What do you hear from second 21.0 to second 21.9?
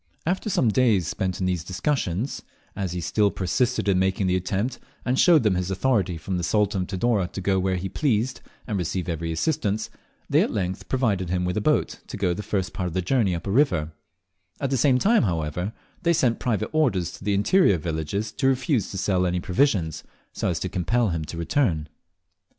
him to return.